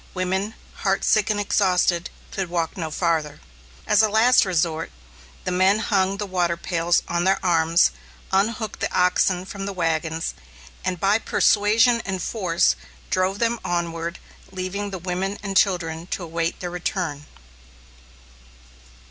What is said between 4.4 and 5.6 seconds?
resort, the